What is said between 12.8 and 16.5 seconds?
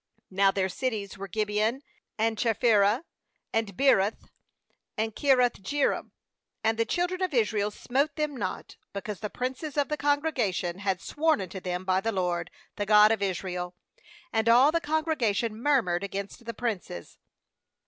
God of Israel. And^all the congrega tion murmured against